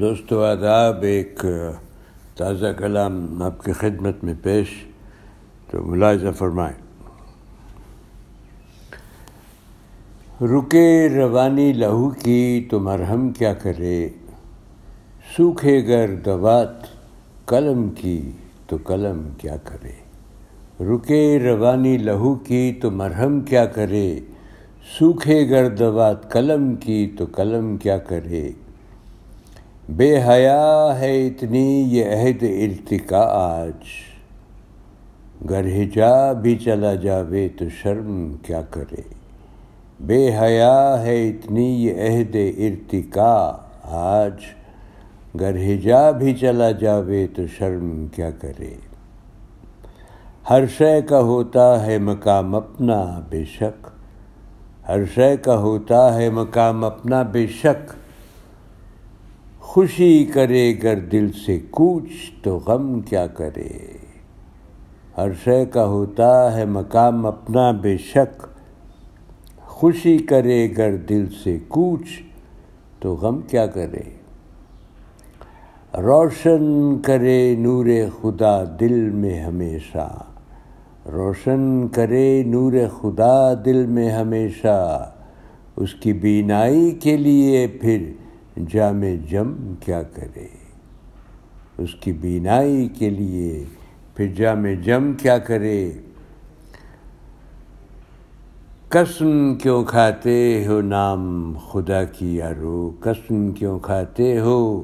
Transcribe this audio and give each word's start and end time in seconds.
دوستو، 0.00 0.44
آداب، 0.44 1.02
ایک 1.02 1.44
تازہ 2.36 2.66
کلام 2.78 3.42
آپ 3.42 3.64
کی 3.64 3.72
خدمت 3.72 4.24
میں 4.24 4.34
پیش، 4.42 4.68
تو 5.70 5.82
ملاحظہ 5.82 6.28
فرمائیں۔ 6.36 6.78
رکے 10.44 11.08
روانی 11.08 11.72
لہو 11.72 12.10
کی 12.10 12.66
تو 12.70 12.80
مرہم 12.80 13.30
کیا 13.30 13.54
کرے؟ 13.54 14.08
سوکھے 15.36 15.88
گر 15.88 16.14
دوات، 16.24 16.86
قلم 17.44 17.88
کی 17.88 18.30
تو 18.66 18.76
قلم 18.84 19.28
کیا 19.38 19.56
کرے؟ 19.56 19.92
رکے 20.84 21.38
روانی 21.38 21.98
لہو 21.98 22.34
کی 22.34 22.72
تو 22.82 22.90
مرہم 22.90 23.40
کیا 23.40 23.66
کرے؟ 23.66 24.20
سوکھے 24.98 25.50
گر 25.50 25.68
دوات، 25.68 26.32
قلم 26.32 26.74
کی 26.74 27.10
تو 27.18 27.24
قلم 27.32 27.76
کیا 27.76 27.98
کرے؟ 27.98 28.50
بے 29.96 30.22
حیا 30.22 30.96
ہے 30.98 31.26
اتنی 31.26 31.80
یہ 31.80 32.04
عہد 32.04 32.42
ارتقا 32.42 33.20
آج 33.30 33.84
گر 35.50 35.64
ہجا 35.64 36.32
بھی 36.32 36.56
چلا 36.56 36.94
جاوے 36.94 37.48
تو 37.48 37.64
شرم 37.82 38.32
کیا 38.42 38.62
کرے۔ 38.70 39.02
بے 40.00 40.38
حیا 40.38 41.02
ہے 41.02 41.28
اتنی 41.28 41.84
یہ 41.84 41.92
عہد 41.92 42.36
ارتقا 42.58 43.56
آج 43.82 44.40
گر 45.40 45.56
ہجا 45.56 46.10
بھی 46.10 46.34
چلا 46.34 46.70
جاوے 46.70 47.26
تو 47.36 47.42
شرم 47.58 48.06
کیا 48.06 48.30
کرے۔ 48.30 48.74
ہر 50.50 50.66
شے 50.78 51.02
کا 51.02 51.20
ہوتا 51.20 51.86
ہے 51.86 51.98
مقام 51.98 52.54
اپنا 52.54 53.20
بے 53.30 53.44
شک۔ 53.44 53.86
ہر 54.88 55.00
شے 55.14 55.36
کا 55.36 55.58
ہوتا 55.58 56.14
ہے 56.14 56.30
مقام 56.30 56.84
اپنا 56.84 57.22
بے 57.22 57.46
شک۔ 57.46 57.92
خوشی 59.68 60.24
کرے 60.24 60.74
گر 60.82 60.98
دل 60.98 61.32
سے 61.46 61.58
کوچ 61.70 62.08
تو 62.42 62.56
غم 62.56 63.00
کیا 63.00 63.26
کرے۔ 63.26 63.68
ہر 65.16 65.28
شے 65.44 65.66
کا 65.66 65.86
ہوتا 65.86 66.56
ہے 66.56 66.64
مقام 66.64 67.26
اپنا 67.26 67.70
بے 67.70 67.96
شک۔ 67.96 68.46
خوشی 69.66 70.18
کرے 70.18 70.68
گر 70.76 70.96
دل 70.96 71.26
سے 71.44 71.58
کوچ 71.68 72.06
تو 72.98 73.14
غم 73.14 73.40
کیا 73.40 73.66
کرے۔ 73.66 74.16
روشن 76.00 76.98
کرے 77.02 77.56
نور 77.58 77.86
خدا 78.22 78.64
دل 78.80 79.10
میں 79.10 79.40
ہمیشہ۔ 79.40 80.22
روشن 81.12 81.88
کرے 81.88 82.42
نور 82.46 82.72
خدا 83.00 83.54
دل 83.64 83.86
میں 83.86 84.10
ہمیشہ۔ 84.10 85.10
اس 85.76 85.94
کی 85.94 86.12
بینائی 86.12 86.90
کے 86.90 87.16
لیے 87.16 87.66
پھر 87.66 88.12
جام 88.66 89.02
جم 89.30 89.74
کیا 89.80 90.02
کرے؟ 90.02 90.46
اس 91.78 91.94
کی 91.94 92.12
بینائی 92.12 92.88
کے 92.88 93.10
لیے 93.10 93.64
پھر 94.14 94.26
جام 94.26 94.66
جم 94.82 95.12
کیا 95.12 95.38
کرے؟ 95.38 95.92
قسم 98.88 99.54
کیوں 99.54 99.84
کھاتے 99.84 100.64
ہو 100.66 100.80
نام 100.80 101.52
خدا 101.68 102.04
کی 102.04 102.36
یارو؟ 102.36 102.90
قسم 103.00 103.52
کیوں 103.52 103.78
کھاتے 103.78 104.38
ہو 104.38 104.82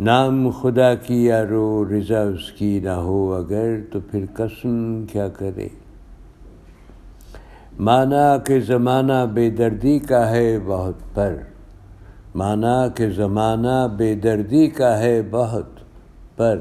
نام 0.00 0.50
خدا 0.50 0.94
کی 0.94 1.24
یارو؟ 1.24 1.84
رضا 1.84 2.22
اس 2.22 2.52
کی 2.52 2.80
نہ 2.80 2.90
ہو 2.90 3.34
اگر 3.34 3.76
تو 3.92 4.00
پھر 4.00 4.24
قسم 4.34 5.04
کیا 5.12 5.28
کرے؟ 5.28 5.68
مانا 7.80 8.36
کہ 8.36 8.60
زمانہ 8.60 9.26
بے 9.34 9.50
دردی 9.50 9.98
کا 9.98 10.30
ہے 10.30 10.58
بہت 10.66 11.14
پر۔ 11.14 11.36
مانا 12.34 12.88
کہ 12.88 13.10
زمانہ 13.10 13.88
بے 13.96 14.14
دردی 14.14 14.66
کا 14.66 14.98
ہے 14.98 15.22
بہت، 15.30 15.68
پر 16.36 16.60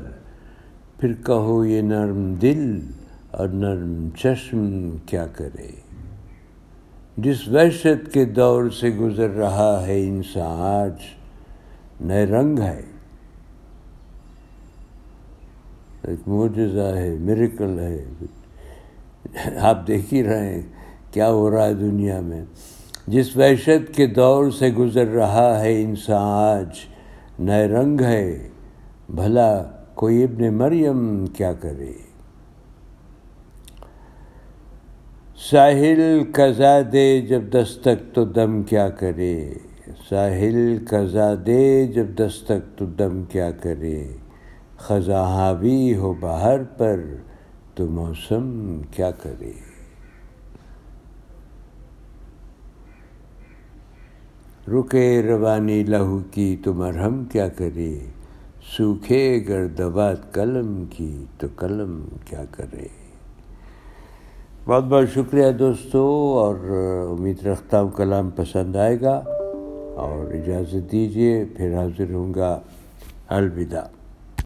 پھر 1.00 1.14
کہو 1.14 1.66
یہ 1.66 1.82
نرم 1.82 2.34
دل 2.34 2.80
اور 3.32 3.48
نرم 3.48 4.10
چشم 4.18 4.90
کیا 5.06 5.28
کرے؟ 5.28 5.68
جس 7.18 7.48
وحشت 7.48 8.14
کے 8.14 8.26
دور 8.26 8.70
سے 8.70 8.90
گزر 8.90 9.30
رہا 9.30 9.84
ہے 9.88 10.08
انسان 10.08 10.62
آج، 10.62 10.94
نئے 12.02 12.26
رنگ 12.26 12.60
ہے۔ 12.60 12.82
ایک 16.02 16.28
معجزہ 16.28 16.96
ہے 16.96 17.18
میریکل 17.20 17.80
ہے۔ 17.80 18.06
آپ 19.60 19.88
دیکھ 19.88 20.14
ہی 20.14 20.24
رہے 20.24 20.54
ہیں 20.54 20.62
کیا 21.12 21.30
ہو 21.30 21.52
رہا 21.52 21.66
ہے 21.66 21.74
دنیا 21.74 22.22
میں۔ 22.22 22.46
جس 23.08 23.38
وحشت 23.38 23.96
کے 23.96 24.08
دور 24.08 24.52
سے 24.52 24.70
گزر 24.70 25.08
رہا 25.08 25.62
ہے 25.62 25.82
انسان 25.82 26.18
آج 26.22 26.70
نئے 27.40 27.68
رنگ 27.68 28.02
ہے، 28.02 28.50
بھلا 29.10 29.64
کوئی 29.96 30.24
ابن 30.24 30.54
مریم 30.54 31.26
کیا 31.28 31.54
کرے۔ 31.54 31.94
ساحل 35.52 36.24
کزا 36.32 36.80
دے 36.94 37.22
جب 37.22 37.42
دستک 37.54 38.16
تو 38.16 38.26
دم 38.26 38.64
کیا 38.64 38.90
کرے۔ 38.90 39.54
ساحل 40.10 40.78
کزا 40.90 41.34
دے 41.46 41.88
جب 41.88 42.06
دستک 42.20 42.78
تو 42.78 42.86
دم 42.86 43.24
کیا 43.24 43.52
کرے۔ 43.52 44.08
خزاں 44.78 45.24
حاوی 45.24 45.96
ہو 45.96 46.14
باہر 46.14 46.64
پر 46.64 47.00
تو 47.76 47.86
موسم 47.86 48.82
کیا 48.92 49.12
کرے۔ 49.12 49.71
رکے 54.72 55.22
روانی 55.22 55.84
لہو 55.84 56.20
کی 56.32 56.56
تو 56.64 56.74
مرہم 56.74 57.24
کیا 57.32 57.48
کرے؟ 57.48 58.00
سوکھے 58.78 59.46
گر 59.48 59.68
دبات 59.68 60.34
قلم 60.34 60.84
کی 60.90 61.26
تو 61.38 61.48
قلم 61.56 62.02
کیا 62.26 62.44
کرے؟ 62.52 62.88
بہت 64.66 64.84
بہت 64.84 65.10
شکریہ 65.14 65.52
دوستو، 65.52 66.04
اور 66.40 66.56
امید 67.12 67.48
رکھتا 67.48 67.82
ہوں 67.82 67.90
کلام 67.90 68.30
پسند 68.30 68.76
آئے 68.76 69.02
گا، 69.02 69.16
اور 69.96 70.34
اجازت 70.34 70.92
دیجیے 70.92 71.46
پھر 71.58 71.76
حاضر 71.78 72.14
ہوں 72.14 72.34
گا۔ 72.34 72.60
الوداع۔ 73.30 74.01